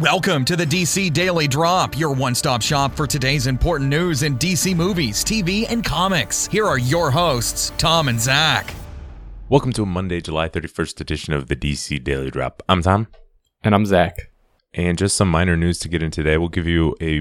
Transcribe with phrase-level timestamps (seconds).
[0.00, 4.38] Welcome to the DC Daily Drop, your one stop shop for today's important news in
[4.38, 6.46] DC movies, TV, and comics.
[6.46, 8.72] Here are your hosts, Tom and Zach.
[9.50, 12.62] Welcome to a Monday, July 31st edition of the DC Daily Drop.
[12.66, 13.08] I'm Tom.
[13.62, 14.30] And I'm Zach.
[14.72, 16.38] And just some minor news to get in today.
[16.38, 17.20] We'll give you a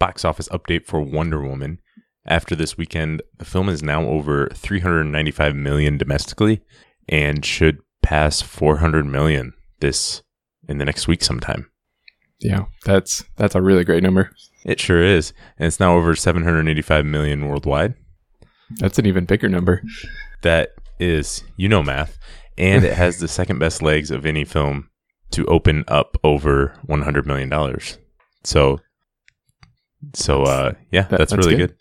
[0.00, 1.78] box office update for Wonder Woman.
[2.26, 6.60] After this weekend, the film is now over 395 million domestically
[7.08, 10.24] and should pass 400 million this
[10.68, 11.70] in the next week sometime.
[12.40, 14.30] Yeah, that's that's a really great number.
[14.64, 15.32] It sure is.
[15.58, 17.94] And it's now over 785 million worldwide.
[18.78, 19.82] That's an even bigger number.
[20.42, 22.18] That is, you know math,
[22.58, 24.90] and it has the second best legs of any film
[25.30, 27.98] to open up over 100 million dollars.
[28.44, 28.80] So
[30.14, 31.70] so uh yeah, That- that's, that's really good.
[31.70, 31.76] good.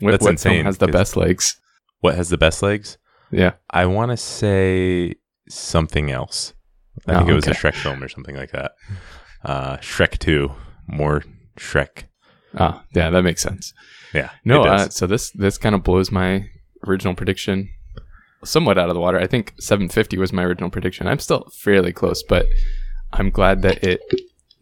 [0.00, 1.60] What, That's what insane, has the best legs?
[2.00, 2.96] What has the best legs?
[3.30, 3.52] Yeah.
[3.70, 5.14] I want to say
[5.46, 6.54] something else.
[7.06, 7.58] I Oh, think it was a okay.
[7.58, 8.72] Shrek film or something like that.
[9.44, 10.50] Uh, Shrek 2,
[10.86, 11.24] more
[11.56, 12.04] Shrek.
[12.58, 13.72] Ah, yeah, that makes sense.
[14.12, 14.30] Yeah.
[14.44, 16.48] No, uh, so this this kind of blows my
[16.86, 17.68] original prediction
[18.44, 19.18] somewhat out of the water.
[19.18, 21.06] I think 750 was my original prediction.
[21.06, 22.46] I'm still fairly close, but
[23.12, 24.00] I'm glad that it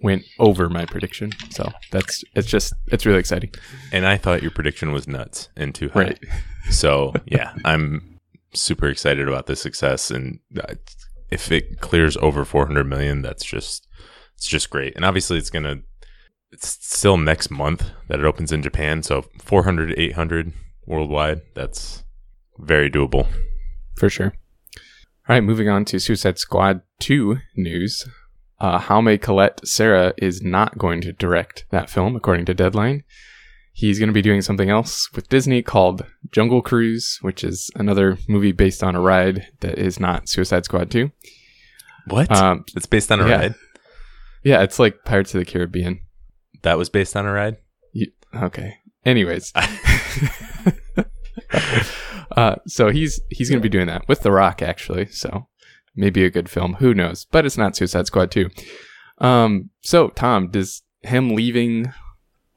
[0.03, 1.33] went over my prediction.
[1.51, 3.53] So that's it's just it's really exciting.
[3.93, 6.01] and I thought your prediction was nuts and too high.
[6.01, 6.19] Right.
[6.71, 8.19] So, yeah, I'm
[8.53, 10.11] super excited about this success.
[10.11, 10.75] And uh,
[11.31, 13.87] if it clears over 400 million, that's just,
[14.39, 14.95] it's just great.
[14.95, 15.81] And obviously, it's going to,
[16.53, 19.03] it's still next month that it opens in Japan.
[19.03, 20.53] So 400 to 800
[20.87, 22.05] worldwide, that's
[22.57, 23.27] very doable.
[23.97, 24.33] For sure.
[24.77, 28.09] All right, moving on to Suicide Squad 2 news.
[28.61, 33.03] Uh, Jaume Collet-Serra is not going to direct that film, according to Deadline.
[33.73, 38.19] He's going to be doing something else with Disney called Jungle Cruise, which is another
[38.29, 41.11] movie based on a ride that is not Suicide Squad 2.
[42.07, 42.31] What?
[42.31, 43.37] Um, it's based on a yeah.
[43.37, 43.55] ride?
[44.49, 46.01] Yeah, it's like Pirates of the Caribbean.
[46.63, 47.59] That was based on a ride?
[47.93, 48.79] You, okay.
[49.05, 49.53] Anyways,
[52.37, 55.09] uh, so he's he's going to be doing that with The Rock, actually.
[55.09, 55.49] So
[55.95, 56.75] maybe a good film.
[56.75, 57.27] Who knows?
[57.31, 58.49] But it's not Suicide Squad 2.
[59.19, 61.93] Um, so Tom, does him leaving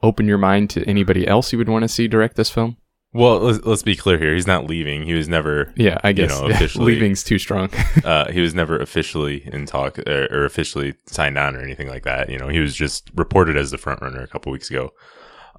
[0.02, 2.78] open your mind to anybody else you would want to see direct this film?
[3.14, 4.34] Well, let's, let's be clear here.
[4.34, 5.02] He's not leaving.
[5.02, 7.68] He was never Yeah, I guess know, officially- leaving's too strong.
[8.04, 12.04] uh, he was never officially in talk or, or officially signed on or anything like
[12.04, 12.30] that.
[12.30, 14.90] You know, he was just reported as the front runner a couple weeks ago.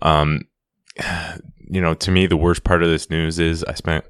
[0.02, 0.42] Um,
[1.70, 4.06] you know, to me, the worst part of this news is I spent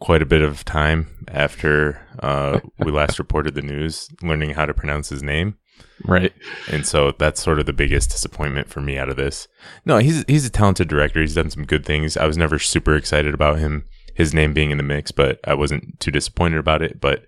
[0.00, 4.74] quite a bit of time after uh, we last reported the news learning how to
[4.74, 5.56] pronounce his name.
[6.04, 6.32] Right.
[6.70, 9.48] And so that's sort of the biggest disappointment for me out of this.
[9.84, 11.20] No, he's he's a talented director.
[11.20, 12.16] He's done some good things.
[12.16, 15.54] I was never super excited about him, his name being in the mix, but I
[15.54, 17.00] wasn't too disappointed about it.
[17.00, 17.26] But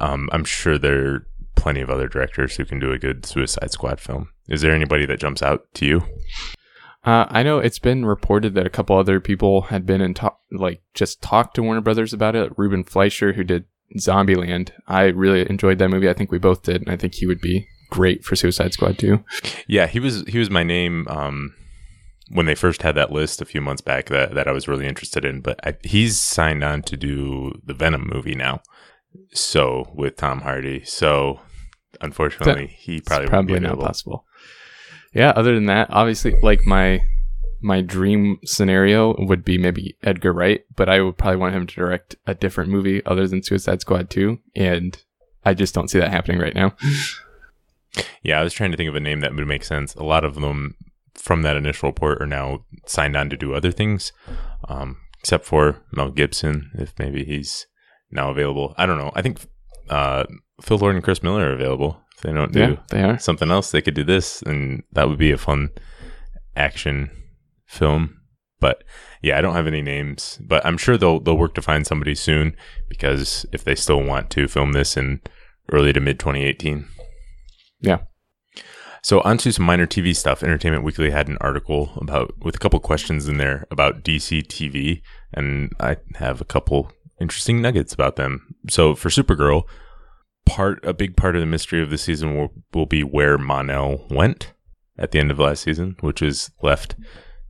[0.00, 3.70] um, I'm sure there are plenty of other directors who can do a good Suicide
[3.70, 4.30] Squad film.
[4.48, 6.02] Is there anybody that jumps out to you?
[7.04, 10.38] Uh, I know it's been reported that a couple other people had been in talk,
[10.52, 12.52] like just talked to Warner Brothers about it.
[12.58, 13.64] Ruben Fleischer, who did
[13.98, 16.10] Zombieland, I really enjoyed that movie.
[16.10, 18.98] I think we both did, and I think he would be great for Suicide Squad
[18.98, 19.24] too.
[19.66, 21.54] Yeah, he was he was my name um,
[22.30, 24.86] when they first had that list a few months back that, that I was really
[24.86, 25.40] interested in.
[25.40, 28.62] But I, he's signed on to do the Venom movie now,
[29.32, 30.84] so with Tom Hardy.
[30.84, 31.40] So
[32.00, 34.24] unfortunately, he probably It's won't be probably not possible.
[35.12, 35.30] Yeah.
[35.30, 37.02] Other than that, obviously, like my
[37.60, 41.74] my dream scenario would be maybe Edgar Wright, but I would probably want him to
[41.74, 44.96] direct a different movie other than Suicide Squad two, and
[45.44, 46.74] I just don't see that happening right now.
[48.22, 49.94] Yeah, I was trying to think of a name that would make sense.
[49.94, 50.76] A lot of them
[51.14, 54.12] from that initial report are now signed on to do other things,
[54.68, 57.66] um, except for Mel Gibson, if maybe he's
[58.10, 58.74] now available.
[58.78, 59.10] I don't know.
[59.14, 59.40] I think
[59.88, 60.24] uh,
[60.62, 62.00] Phil Lord and Chris Miller are available.
[62.16, 63.18] If they don't do Yeah, they are.
[63.18, 65.70] something else, they could do this, and that would be a fun
[66.56, 67.10] action
[67.66, 68.16] film.
[68.60, 68.84] But
[69.22, 72.14] yeah, I don't have any names, but I'm sure they'll they'll work to find somebody
[72.14, 72.54] soon
[72.88, 75.20] because if they still want to film this in
[75.72, 76.86] early to mid 2018.
[77.80, 77.98] Yeah.
[79.02, 80.42] So onto some minor TV stuff.
[80.42, 85.02] Entertainment Weekly had an article about with a couple questions in there about DC TV,
[85.32, 88.54] and I have a couple interesting nuggets about them.
[88.68, 89.64] So for Supergirl,
[90.44, 94.06] part a big part of the mystery of the season will, will be where Mon-El
[94.10, 94.52] went
[94.98, 96.94] at the end of last season, which is left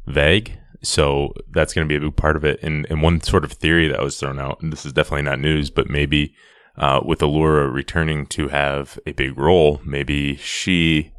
[0.07, 0.59] vague.
[0.83, 2.61] So that's going to be a big part of it.
[2.63, 5.41] And, and one sort of theory that was thrown out, and this is definitely not
[5.41, 6.35] news, but maybe
[6.77, 11.13] uh, with Alura returning to have a big role, maybe she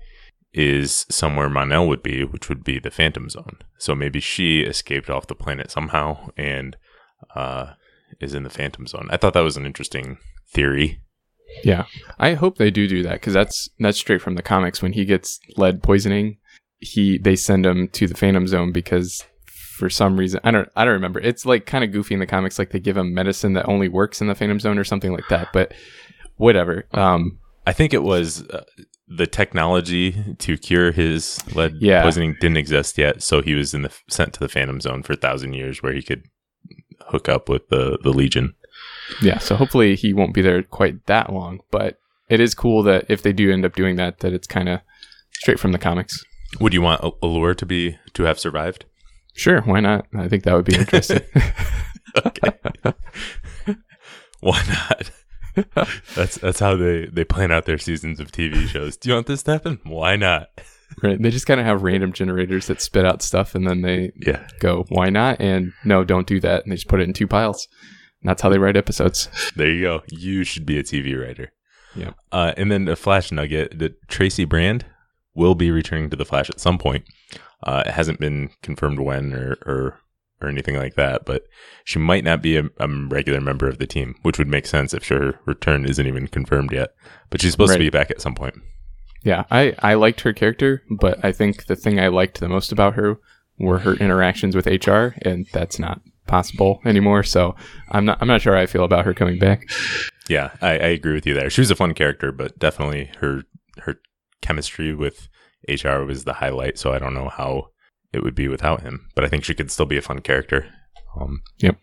[0.53, 3.57] is somewhere Mon-El would be, which would be the Phantom Zone.
[3.77, 6.75] So maybe she escaped off the planet somehow and
[7.35, 7.73] uh,
[8.19, 9.07] is in the Phantom Zone.
[9.11, 10.17] I thought that was an interesting
[10.49, 11.01] theory.
[11.63, 11.85] Yeah,
[12.17, 14.81] I hope they do do that because that's that's straight from the comics.
[14.81, 16.37] When he gets lead poisoning,
[16.79, 19.25] he they send him to the Phantom Zone because
[19.81, 21.19] for some reason I don't I don't remember.
[21.19, 23.89] It's like kind of goofy in the comics, like they give him medicine that only
[23.89, 25.47] works in the Phantom Zone or something like that.
[25.51, 25.73] But
[26.37, 26.85] whatever.
[26.93, 28.63] Um, I think it was uh,
[29.07, 32.03] the technology to cure his lead Yeah.
[32.03, 35.13] poisoning didn't exist yet, so he was in the sent to the Phantom Zone for
[35.13, 36.23] a thousand years, where he could
[37.07, 38.53] hook up with the the Legion.
[39.21, 41.59] yeah, so hopefully he won't be there quite that long.
[41.71, 41.97] But
[42.29, 44.79] it is cool that if they do end up doing that, that it's kind of
[45.33, 46.23] straight from the comics.
[46.59, 48.85] Would you want Alura to be to have survived?
[49.33, 50.05] Sure, why not?
[50.15, 51.21] I think that would be interesting.
[52.25, 52.51] Okay,
[54.41, 55.11] why not?
[56.15, 58.97] that's that's how they they plan out their seasons of TV shows.
[58.97, 59.79] Do you want this to happen?
[59.85, 60.49] Why not?
[61.01, 61.21] right?
[61.21, 64.45] They just kind of have random generators that spit out stuff, and then they Yeah,
[64.59, 67.27] go, "Why not?" and "No, don't do that," and they just put it in two
[67.27, 67.65] piles.
[68.21, 69.29] And that's how they write episodes.
[69.55, 70.03] there you go.
[70.09, 71.53] You should be a TV writer.
[71.95, 72.15] Yep.
[72.31, 74.85] Uh, and then a Flash nugget that Tracy Brand
[75.33, 77.05] will be returning to the Flash at some point.
[77.63, 79.99] Uh, it hasn't been confirmed when or, or
[80.41, 81.43] or anything like that, but
[81.83, 84.91] she might not be a, a regular member of the team, which would make sense
[84.91, 86.95] if her return isn't even confirmed yet.
[87.29, 87.77] But she's supposed Right.
[87.77, 88.55] to be back at some point.
[89.23, 92.71] Yeah, I I liked her character, but I think the thing I liked the most
[92.71, 93.17] about her
[93.59, 97.21] were her interactions with HR, and that's not possible anymore.
[97.21, 97.55] So
[97.91, 99.69] I'm not I'm not sure how I feel about her coming back.
[100.27, 101.51] Yeah, I, I agree with you there.
[101.51, 103.43] She was a fun character, but definitely her
[103.77, 103.99] her
[104.41, 105.29] chemistry with
[105.67, 106.77] HR was the highlight.
[106.77, 107.67] So I don't know how
[108.13, 110.67] it would be without him, but I think she could still be a fun character.
[111.19, 111.77] Um, yep.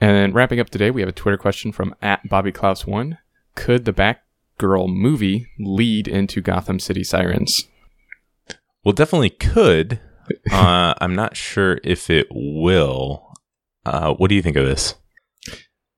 [0.00, 3.18] And then wrapping up today, we have a Twitter question from at Bobby Klaus one.
[3.54, 7.66] Could the Batgirl movie lead into Gotham City Sirens?
[8.84, 10.00] well, definitely could.
[10.52, 13.32] uh, I'm not sure if it will.
[13.84, 14.94] Uh, what do you think of this?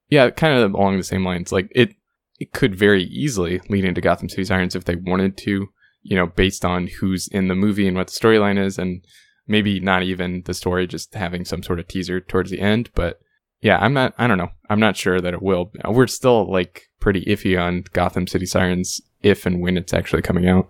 [0.09, 1.53] Yeah, kind of along the same lines.
[1.53, 1.95] Like it,
[2.39, 5.69] it could very easily lead into Gotham City Sirens if they wanted to.
[6.03, 9.05] You know, based on who's in the movie and what the storyline is, and
[9.47, 12.91] maybe not even the story, just having some sort of teaser towards the end.
[12.95, 13.19] But
[13.61, 14.15] yeah, I'm not.
[14.17, 14.51] I don't know.
[14.71, 15.73] I'm not sure that it will.
[15.87, 20.49] We're still like pretty iffy on Gotham City Sirens if and when it's actually coming
[20.49, 20.69] out.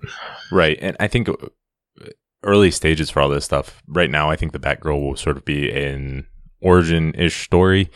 [0.50, 1.34] Right, and I think uh,
[2.42, 3.82] early stages for all this stuff.
[3.86, 6.26] Right now, I think the Batgirl will sort of be an
[6.60, 7.90] origin-ish story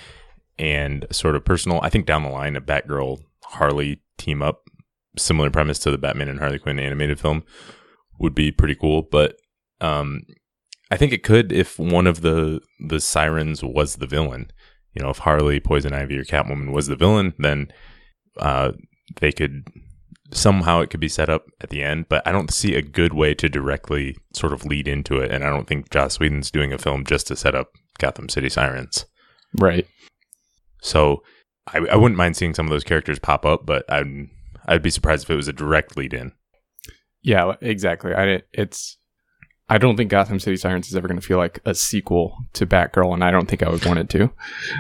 [0.59, 1.81] and sort of personal.
[1.83, 4.63] I think down the line, a Batgirl Harley team up,
[5.17, 7.43] similar premise to the Batman and Harley Quinn animated film,
[8.19, 9.03] would be pretty cool.
[9.03, 9.37] But
[9.81, 10.23] um,
[10.91, 14.51] I think it could if one of the the sirens was the villain.
[14.95, 17.69] You know, if Harley, Poison Ivy, or Catwoman was the villain, then
[18.39, 18.73] uh,
[19.21, 19.67] they could
[20.33, 23.13] somehow it could be set up at the end, but I don't see a good
[23.13, 25.31] way to directly sort of lead into it.
[25.31, 28.49] And I don't think Joss Whedon's doing a film just to set up Gotham City
[28.49, 29.07] Sirens.
[29.59, 29.87] Right.
[30.81, 31.23] So
[31.67, 34.07] I, I wouldn't mind seeing some of those characters pop up, but I'd
[34.67, 36.33] I'd be surprised if it was a direct lead in.
[37.23, 37.55] Yeah.
[37.61, 38.15] Exactly.
[38.15, 38.43] I.
[38.53, 38.99] It's.
[39.69, 42.67] I don't think Gotham City Sirens is ever going to feel like a sequel to
[42.67, 44.31] Batgirl, and I don't think I would want it to.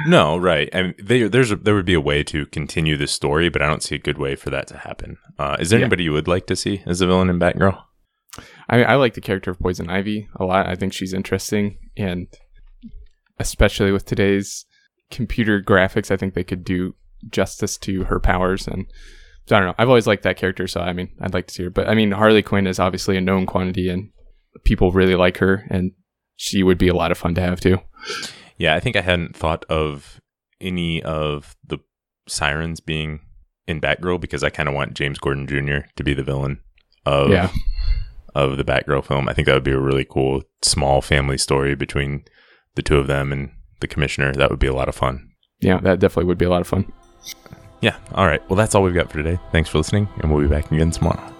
[0.07, 0.69] No, right.
[0.75, 3.63] I mean, they, there's a, there would be a way to continue this story, but
[3.63, 5.17] I don't see a good way for that to happen.
[5.39, 5.85] Uh, is there Yeah.
[5.85, 7.81] anybody you would like to see as a villain in Batgirl?
[8.69, 10.69] I mean, I like the character of Poison Ivy a lot.
[10.69, 12.27] I think she's interesting, and
[13.39, 14.67] especially with today's
[15.13, 16.95] computer graphics, I think they could do
[17.31, 18.67] justice to her powers.
[18.67, 18.87] And
[19.47, 19.75] so I don't know.
[19.79, 21.71] I've always liked that character, so I mean, I'd like to see her.
[21.71, 24.11] But I mean, Harley Quinn is obviously a known quantity, and
[24.65, 25.93] people really like her, and
[26.37, 27.79] she would be a lot of fun to have too.
[28.59, 30.21] Yeah, I think I hadn't thought of
[30.61, 31.79] any of the
[32.29, 33.21] sirens being
[33.67, 35.87] in Batgirl because I kind of want James Gordon Jr.
[35.97, 36.61] to be the villain
[37.07, 37.51] of Yeah.
[38.35, 39.29] of the Batgirl film.
[39.29, 42.25] I think that would be a really cool small family story between
[42.75, 43.51] the two of them and
[43.83, 44.33] the commissioner.
[44.33, 45.29] That would be a lot of fun.
[45.61, 46.91] Yeah, that definitely would be a lot of fun.
[47.83, 47.97] Yeah.
[48.15, 48.41] All right.
[48.49, 49.39] Well, that's all we've got for today.
[49.51, 51.33] Thanks for listening, and we'll be back again tomorrow.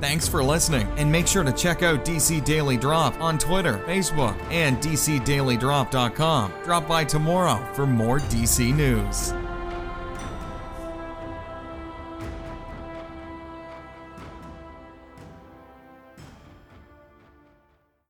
[0.00, 4.38] Thanks for listening, and make sure to check out DC Daily Drop on Twitter, Facebook,
[4.50, 6.52] and DCDailyDrop.com.
[6.64, 9.32] Drop by tomorrow for more DC news.